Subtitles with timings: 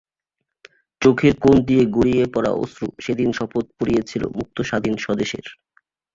[1.01, 5.45] চোখের কোণ দিয়ে গড়িয়ে পড়া অশ্রু সেদিন শপথ পড়িয়েছিল মুক্ত-স্বাধীন স্বদেশের।